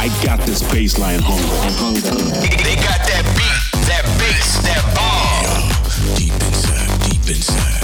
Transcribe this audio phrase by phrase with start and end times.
[0.00, 1.66] I got this baseline hunger.
[1.66, 2.14] And hunger.
[2.40, 6.16] They got that beat, that bass, that bomb.
[6.16, 7.82] Deep inside, deep inside.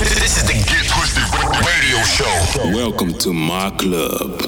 [0.00, 1.24] This is the Get Twisted
[1.64, 2.76] Radio Show.
[2.76, 4.42] Welcome to my club.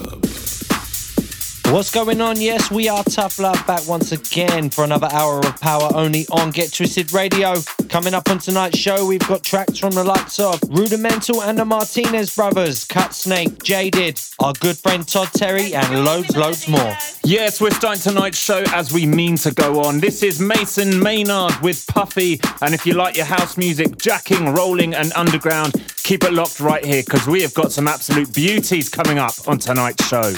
[1.72, 2.38] What's going on?
[2.38, 6.50] Yes, we are Tough Love back once again for another hour of power only on
[6.50, 7.54] Get Twisted Radio.
[7.96, 11.64] Coming up on tonight's show, we've got tracks from the likes of Rudimental and the
[11.64, 16.94] Martinez Brothers, Cut Snake, Jaded, our good friend Todd Terry, and loads, loads more.
[17.24, 19.98] Yes, we're starting tonight's show as we mean to go on.
[19.98, 22.38] This is Mason Maynard with Puffy.
[22.60, 26.84] And if you like your house music, jacking, rolling, and underground, keep it locked right
[26.84, 30.34] here because we have got some absolute beauties coming up on tonight's show.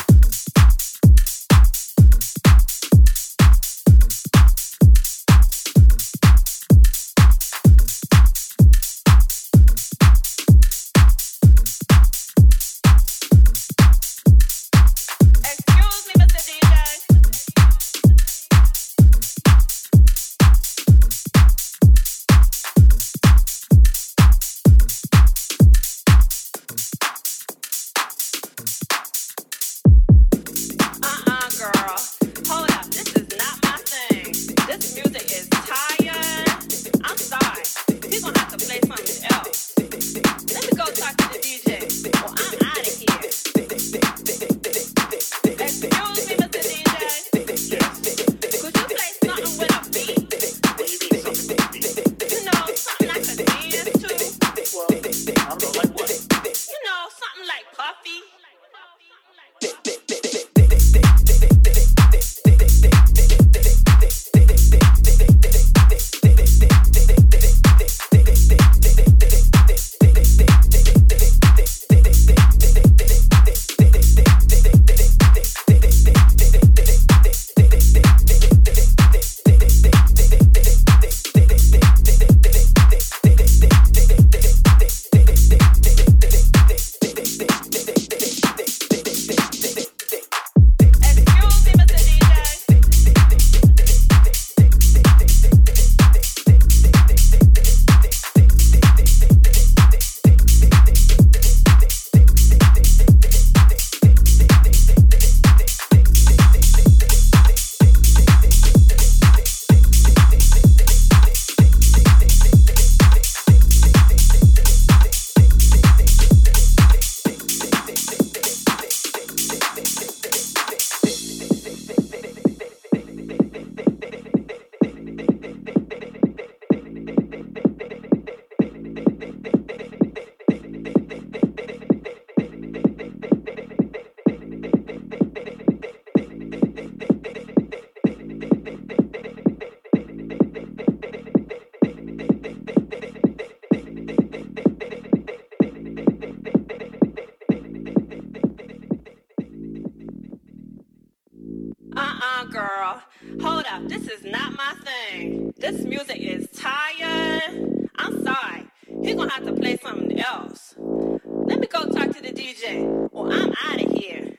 [154.31, 155.55] Not my thing.
[155.56, 157.88] This music is tired.
[157.96, 158.66] I'm sorry.
[159.02, 160.75] He's gonna have to play something else.
[160.78, 163.08] Let me go talk to the DJ.
[163.12, 164.38] Or I'm out of here.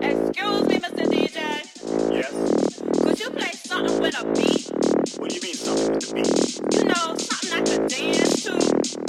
[0.00, 1.04] Excuse me, Mr.
[1.06, 1.38] DJ.
[2.12, 2.80] Yes.
[3.02, 4.70] Could you play something with a beat?
[5.18, 6.78] What do you mean something with the beat?
[6.78, 8.52] You know, something I could dance to.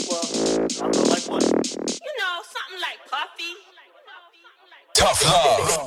[0.10, 0.28] Well,
[0.66, 1.44] I don't know, like what?
[1.44, 3.54] You know, something like Puffy.
[4.94, 5.87] Tough love.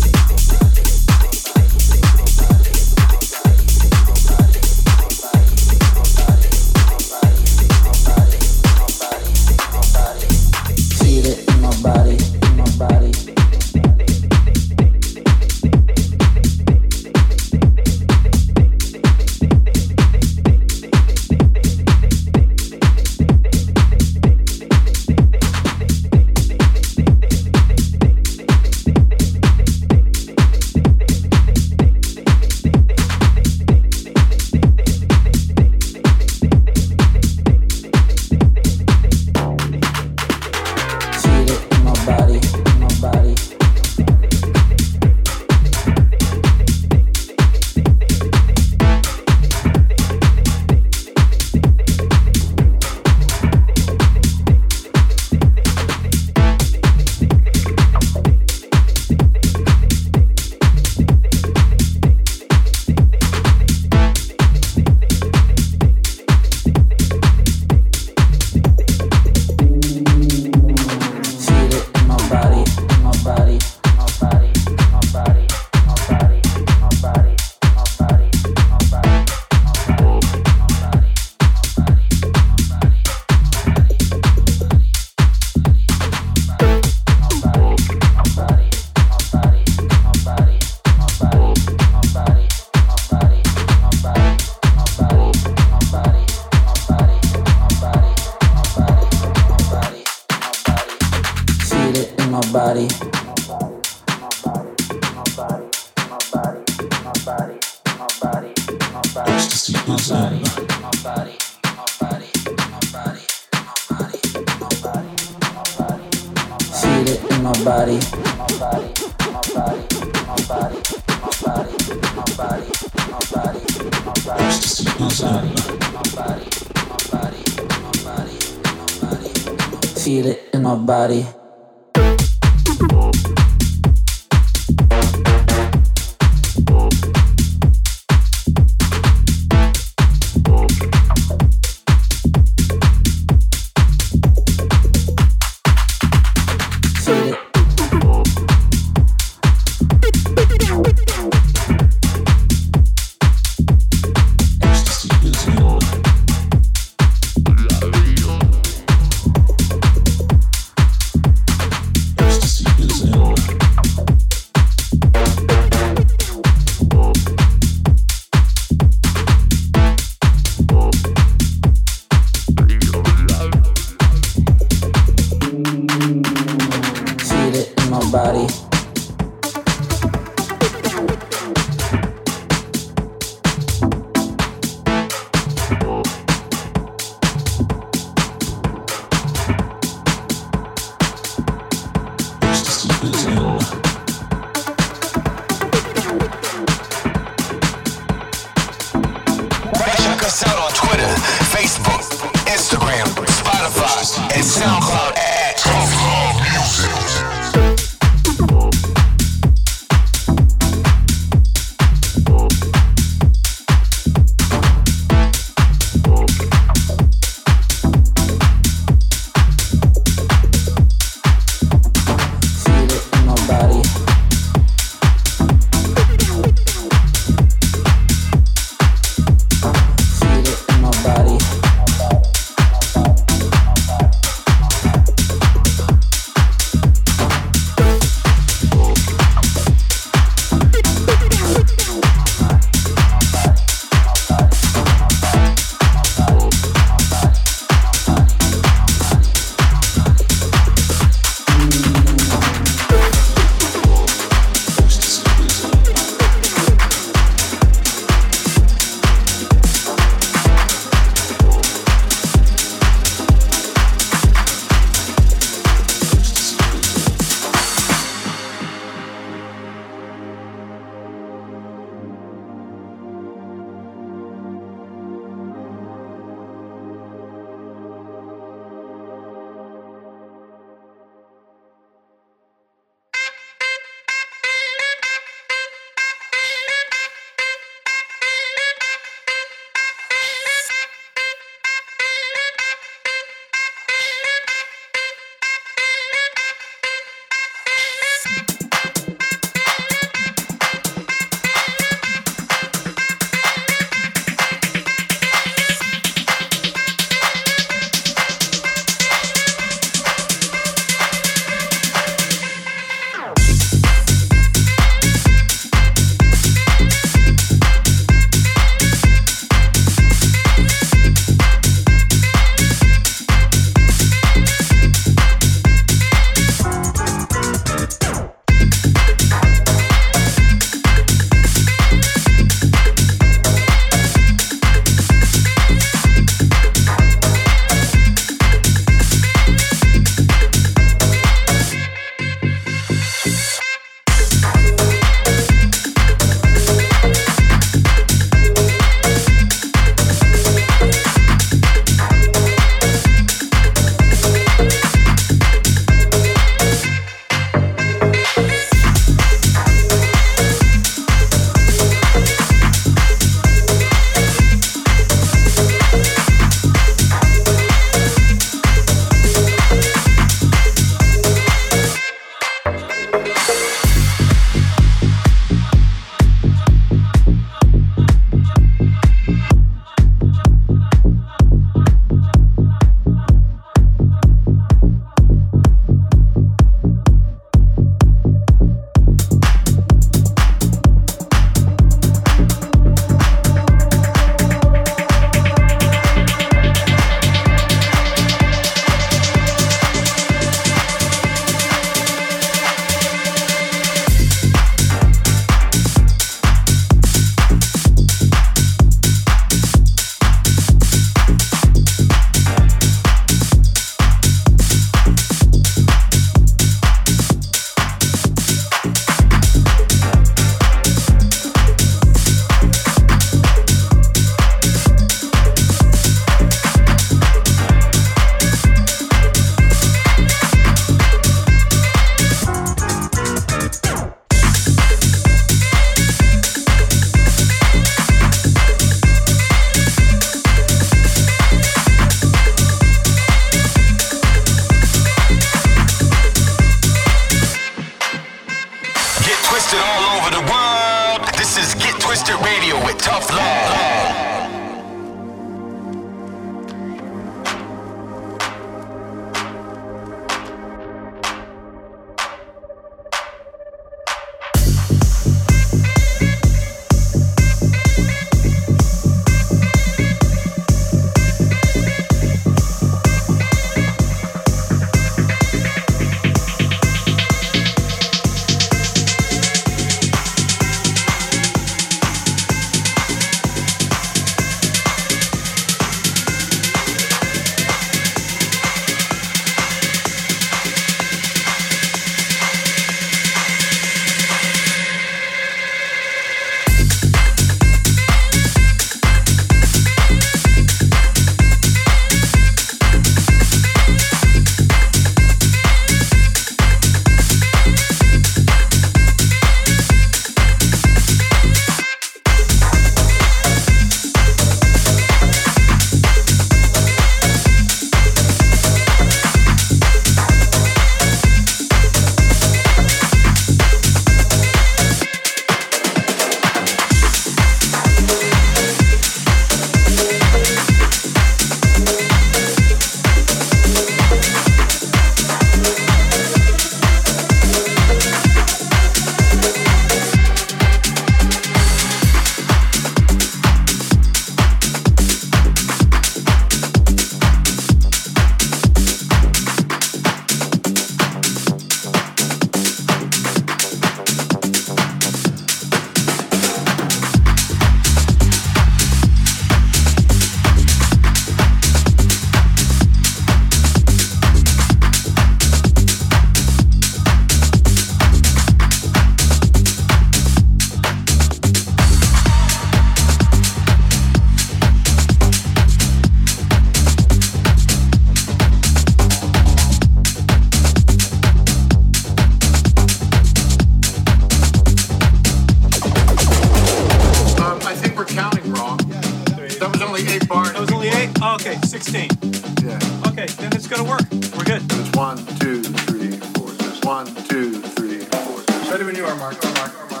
[598.81, 598.93] Four, six.
[598.93, 599.43] Ready when you are, Mark.
[599.43, 600.00] Mark, Mark,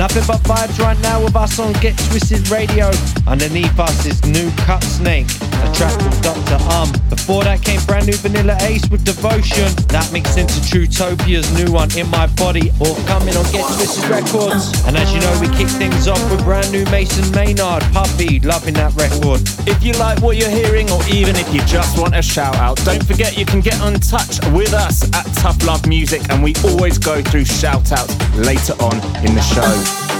[0.00, 2.90] Nothing but vibes right now with us on Get Twisted Radio.
[3.26, 6.56] Underneath us is New Cut Snake, a track called Dr.
[6.72, 6.88] Um.
[7.10, 9.68] Before that came brand new Vanilla Ace with Devotion.
[9.92, 14.72] That mixed into Trutopia's new one, In My Body, all coming on Get Twisted Records.
[14.88, 18.80] And as you know, we kick things off with brand new Mason Maynard, Puppy, loving
[18.80, 19.44] that record.
[19.68, 22.80] If you like what you're hearing, or even if you just want a shout out,
[22.88, 26.54] don't forget you can get in touch with us at Tough Love Music, and we
[26.64, 29.89] always go through shout outs later on in the show.
[29.92, 30.19] Thank you.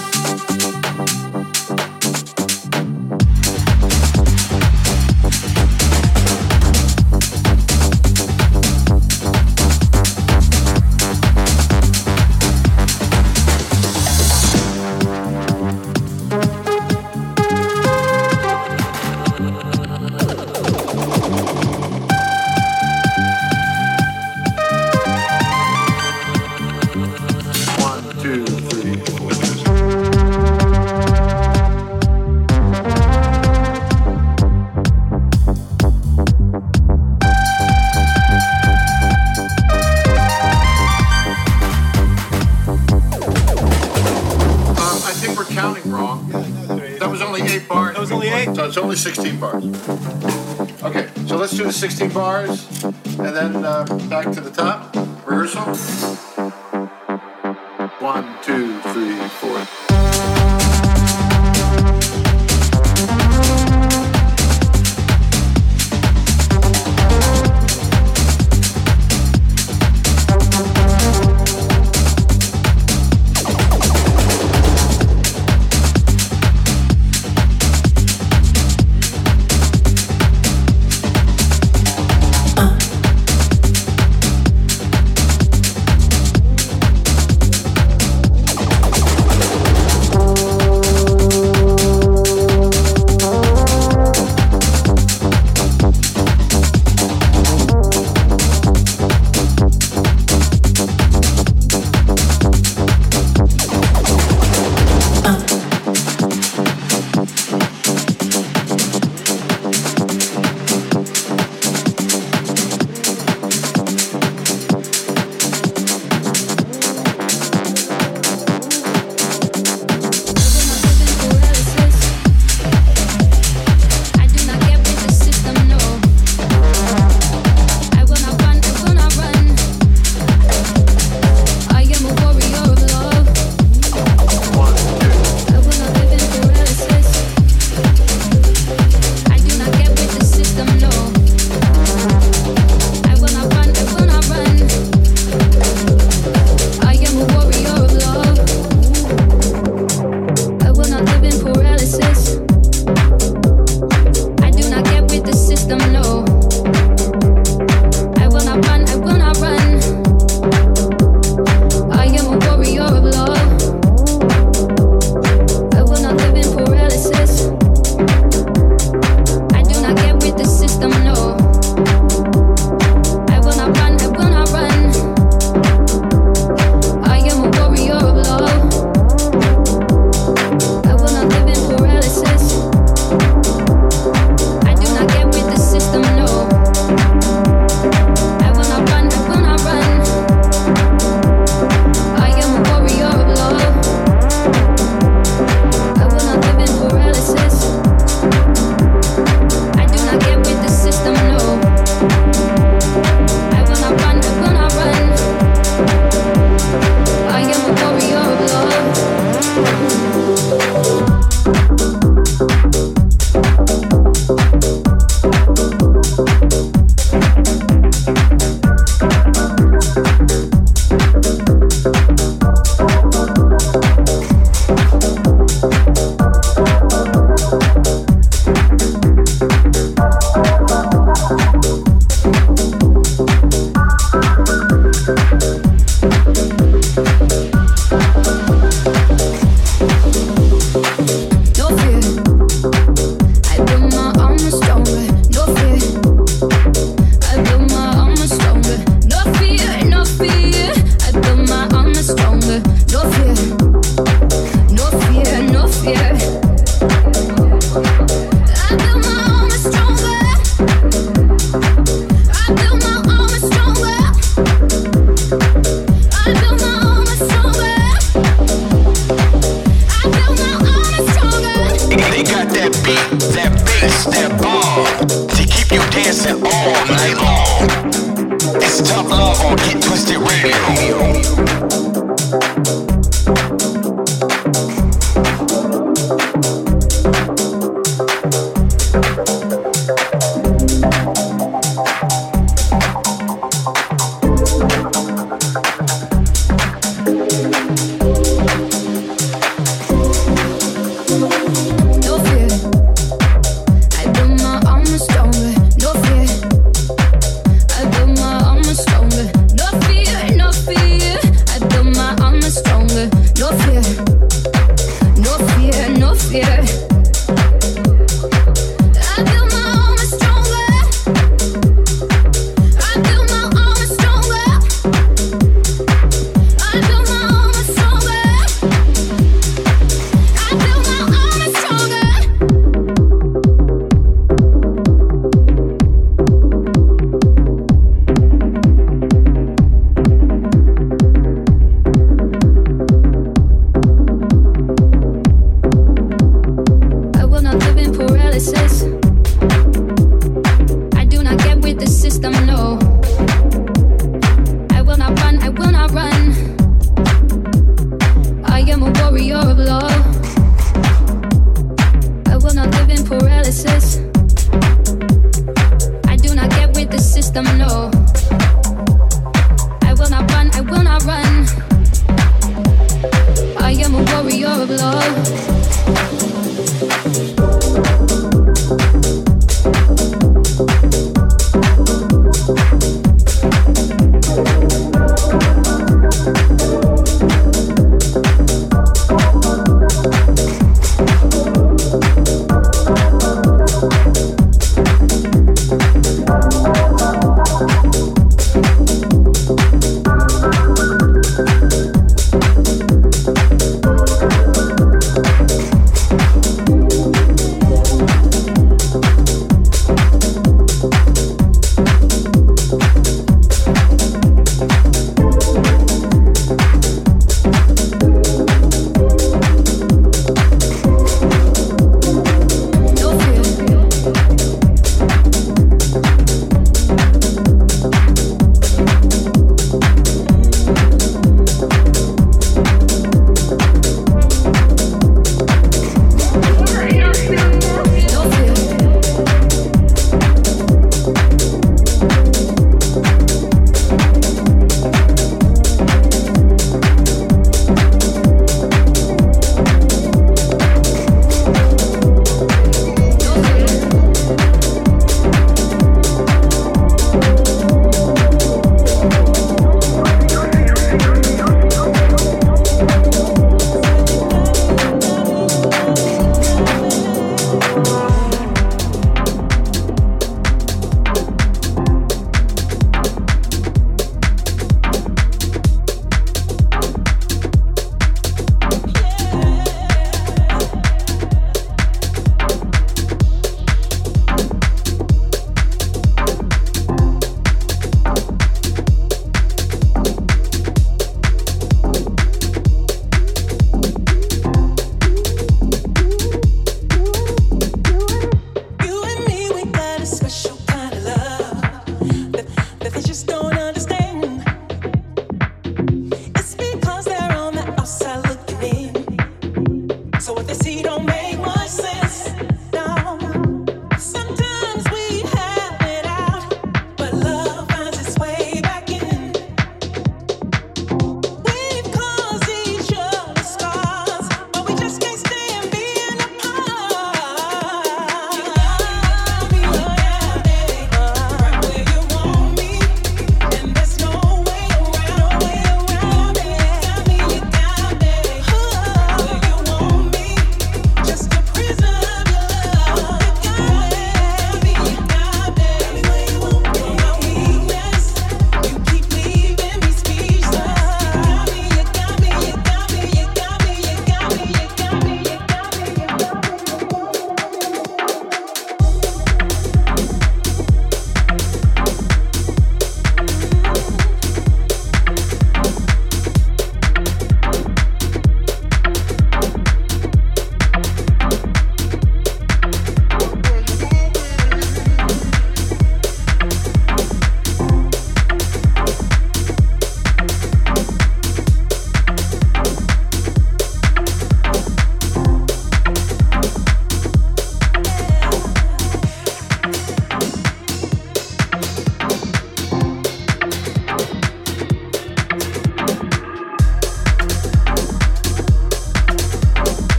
[52.21, 52.70] Do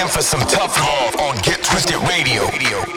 [0.00, 2.89] in for some tough love on Get Twisted Radio.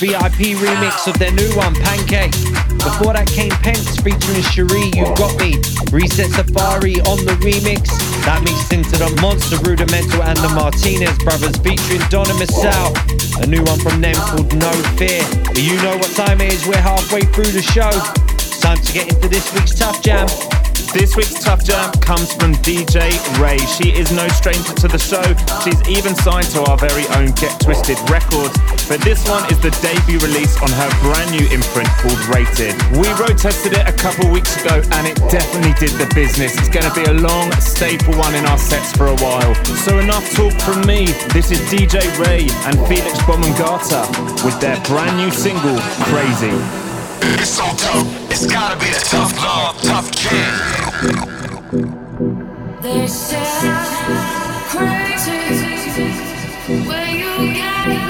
[0.00, 2.32] VIP remix of their new one, Pancake.
[2.80, 5.60] Before that came Pence featuring Cherie, You Got Me.
[5.92, 7.84] Reset Safari on the remix.
[8.24, 12.96] That mixed into the Monster Rudimental and the Martinez brothers featuring Donna Missal.
[13.44, 15.20] A new one from them called No Fear.
[15.52, 17.92] But you know what time it is, we're halfway through the show.
[18.64, 20.24] Time to get into this week's Tough Jam.
[20.96, 23.60] This week's Tough Jam comes from DJ Ray.
[23.76, 25.22] She is no stranger to the show.
[25.60, 28.56] She's even signed to our very own Get Twisted Records.
[28.90, 32.74] But this one is the debut release on her brand new imprint called Rated.
[32.98, 36.58] We road tested it a couple weeks ago and it definitely did the business.
[36.58, 39.54] It's going to be a long staple one in our sets for a while.
[39.86, 41.06] So enough talk from me.
[41.30, 44.10] This is DJ Ray and Felix Bomangata
[44.42, 45.78] with their brand new single,
[46.10, 46.50] Crazy.
[47.38, 50.50] It's so tough, it's gotta be the tough love, tough jam.
[52.82, 53.38] They say
[54.66, 55.70] crazy
[56.90, 58.09] when you got me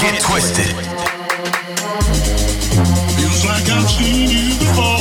[0.00, 0.74] Get twisted.
[3.16, 4.93] Feels like I've seen you before.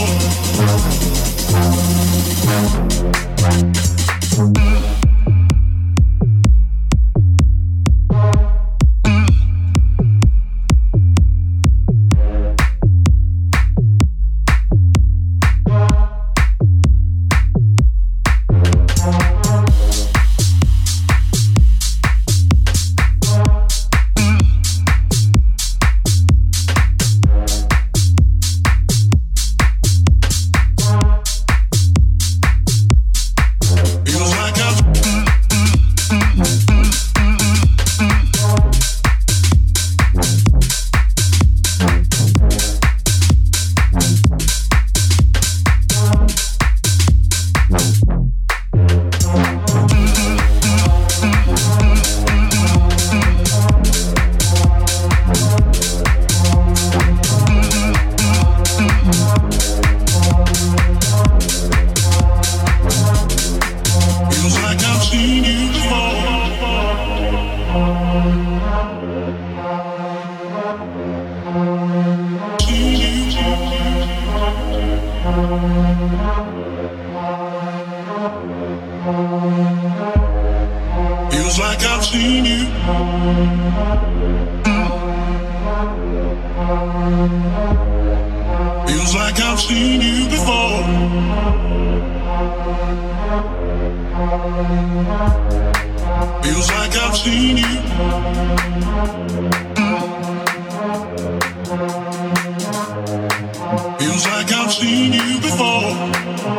[104.74, 106.53] seen you before.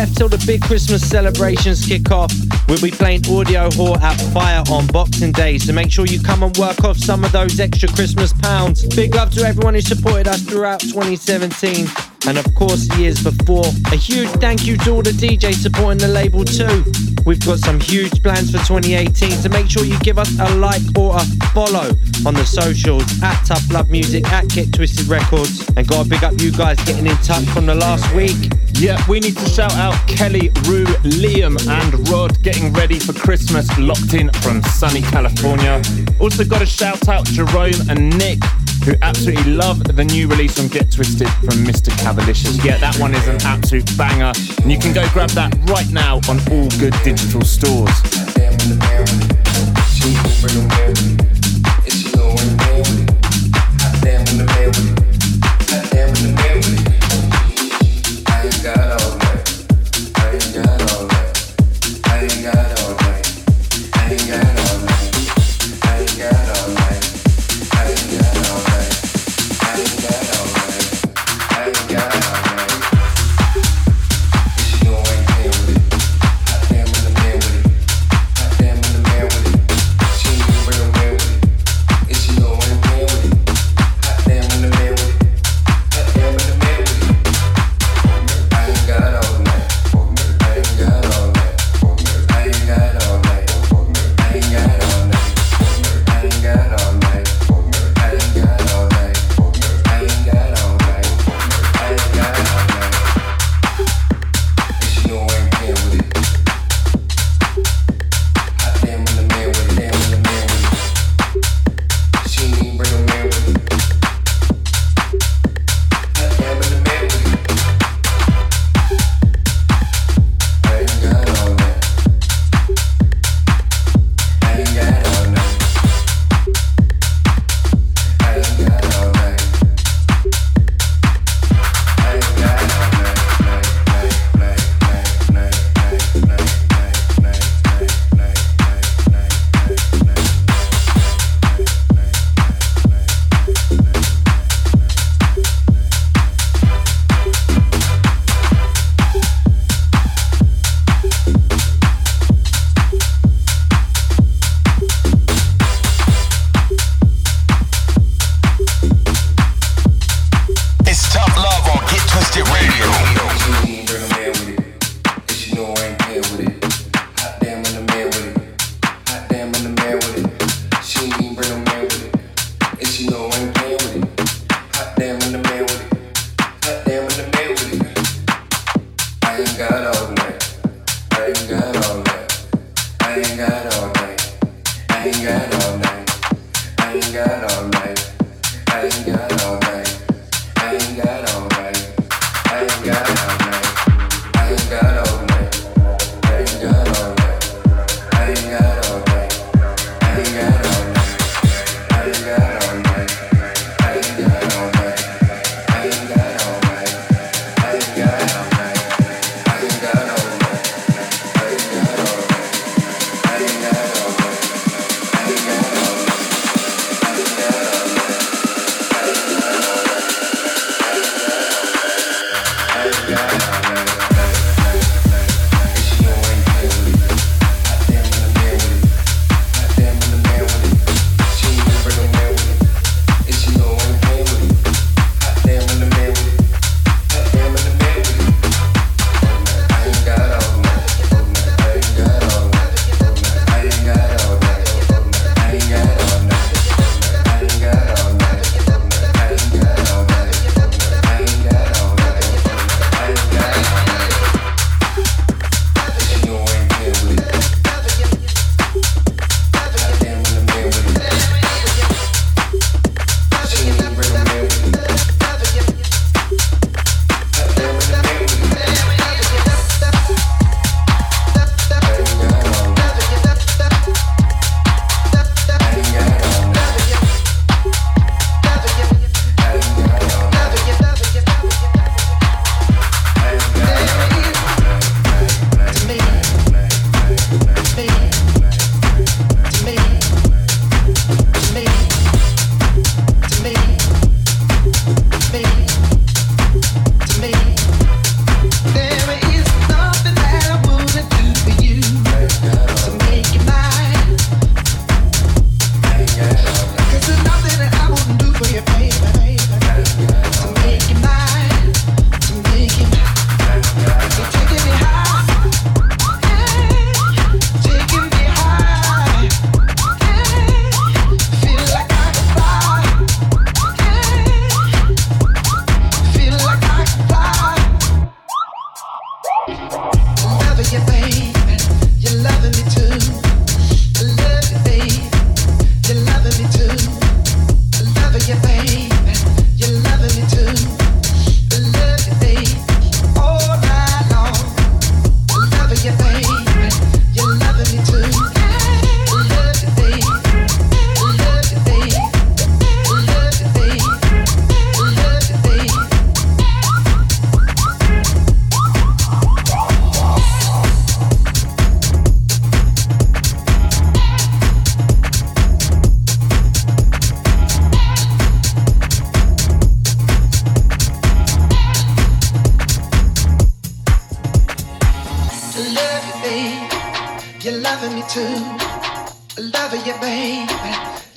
[0.00, 2.32] Left till the big Christmas celebrations kick off.
[2.68, 6.42] We'll be playing Audio Whore at Fire on Boxing Day, so make sure you come
[6.42, 8.86] and work off some of those extra Christmas pounds.
[8.96, 11.86] Big love to everyone who supported us throughout 2017
[12.26, 13.66] and of course the years before.
[13.92, 16.84] A huge thank you to all the DJs supporting the label too.
[17.26, 20.82] We've got some huge plans for 2018, so make sure you give us a like
[20.96, 21.92] or a follow
[22.24, 26.40] on the socials at Tough Love Music, at Get Twisted Records, and gotta big up
[26.40, 28.36] you guys getting in touch from the last week.
[28.80, 33.68] Yeah, we need to shout out Kelly, Rue, Liam, and Rod getting ready for Christmas,
[33.78, 35.82] locked in from sunny California.
[36.18, 38.42] Also, got to shout out Jerome and Nick,
[38.86, 41.90] who absolutely love the new release from Get Twisted from Mr.
[41.98, 42.64] Cavalicious.
[42.64, 46.16] Yeah, that one is an absolute banger, and you can go grab that right now
[46.30, 47.90] on all good digital stores.
[51.84, 52.10] It's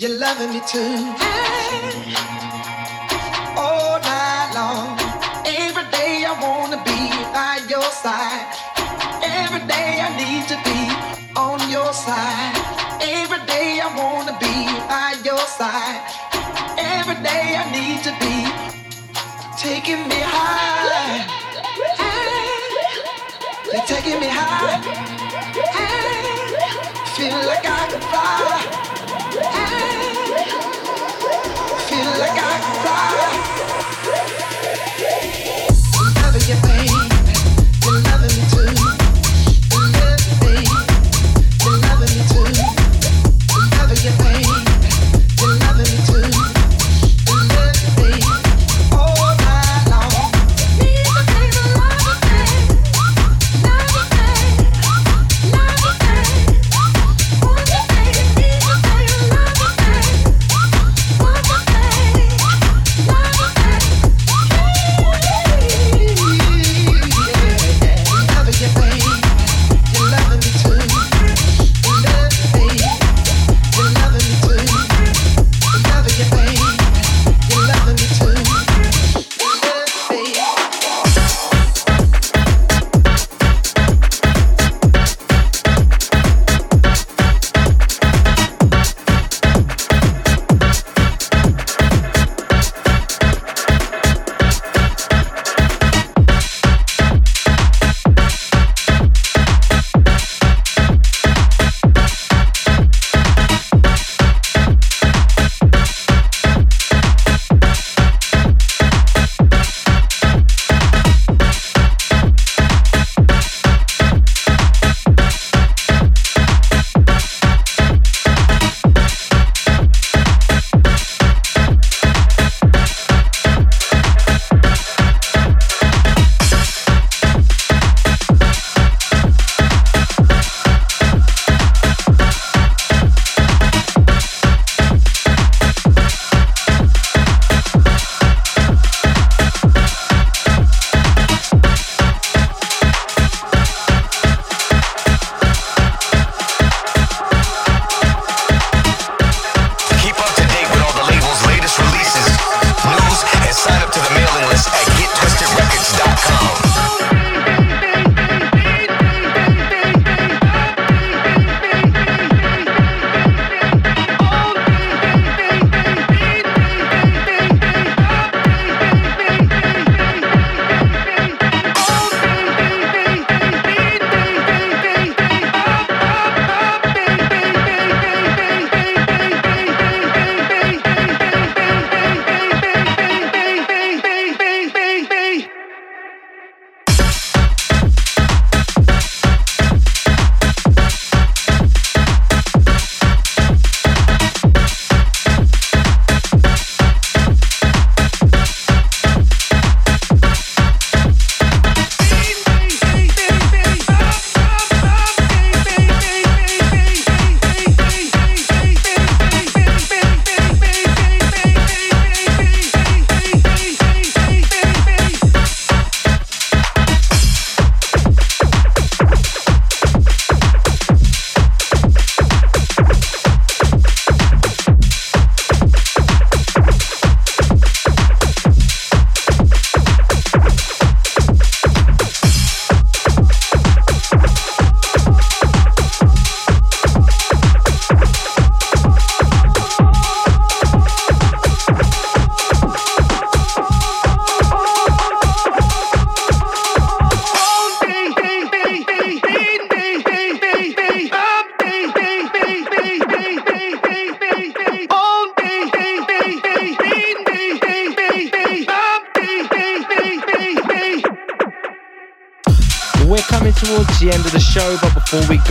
[0.04, 1.16] You're loving me too.
[3.56, 4.99] All night long.
[5.47, 8.51] Every day I wanna be by your side.
[9.24, 12.51] Every day I need to be on your side.
[12.99, 16.04] Every day I wanna be by your side.
[16.78, 18.36] Every day I need to be
[19.58, 21.24] taking me high.
[23.72, 25.12] You're taking me high.
[32.20, 33.43] Like I can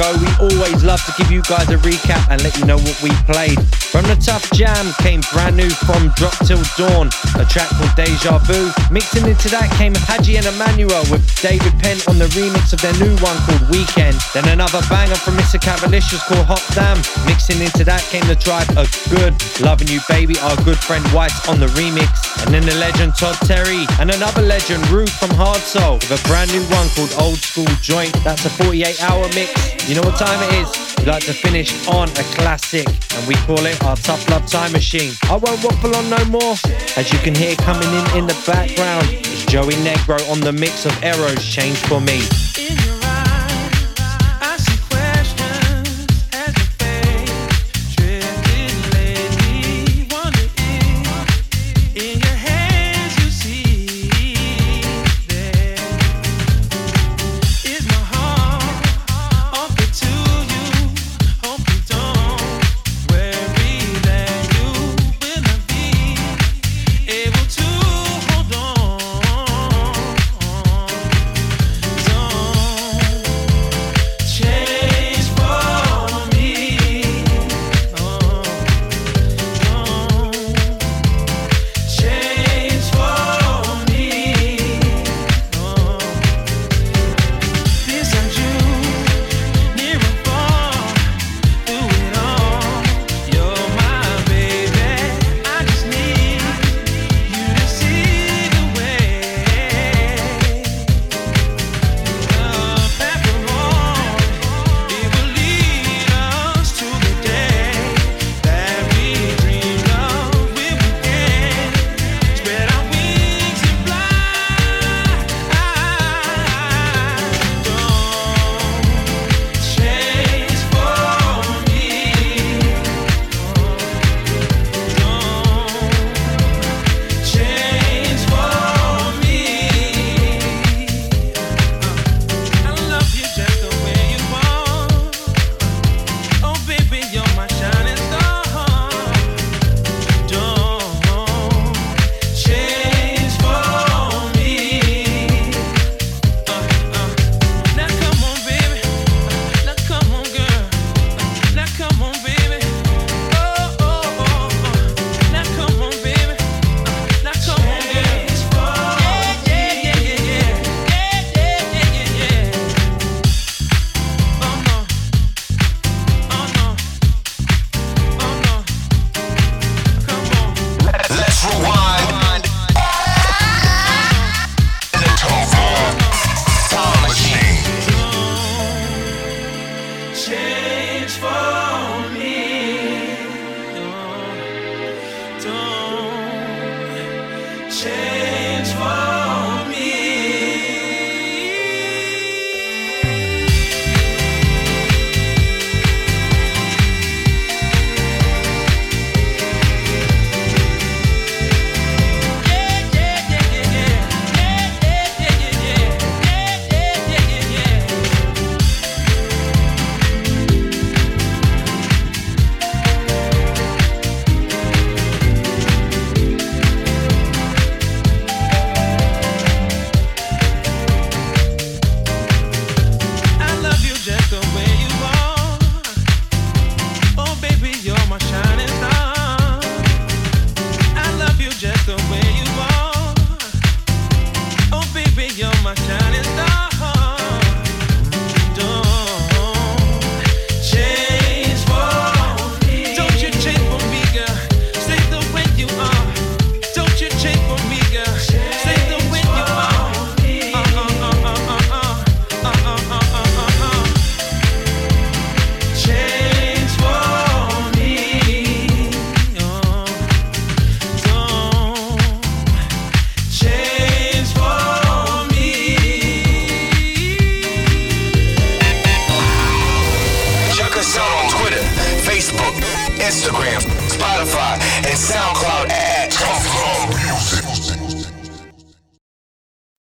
[0.03, 2.98] go, we always love to give you guys a recap and let you know what
[3.03, 3.59] we played.
[3.94, 7.07] From the Tough Jam came brand new from Drop Till Dawn,
[7.38, 8.72] a track called Deja Vu.
[8.90, 12.96] Mixing into that came Haji and Emanuel with David Penn on the remix of their
[12.98, 14.18] new one called Weekend.
[14.34, 15.61] Then another banger from Mr.
[15.61, 16.98] Cavalicious called Hot Damn.
[17.28, 21.34] Mixing into that came the tribe A Good, Loving You Baby, our good friend White
[21.46, 22.32] on the remix.
[22.43, 26.28] And then the legend Todd Terry and another legend Ruth from Hard Soul with a
[26.28, 28.12] brand new one called Old School Joint.
[28.24, 29.88] That's a 48 hour mix.
[29.88, 30.97] You know what time it is?
[30.99, 34.72] We like to finish on a classic and we call it our Tough Love Time
[34.72, 35.12] Machine.
[35.24, 36.55] I won't waffle on no more.
[36.97, 40.84] As you can hear coming in in the background is Joey Negro on the mix
[40.84, 42.41] of Arrows Change For Me.